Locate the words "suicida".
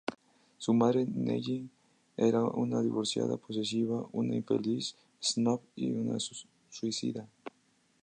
6.71-7.29